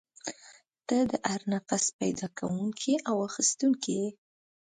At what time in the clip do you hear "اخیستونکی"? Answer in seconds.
3.29-3.91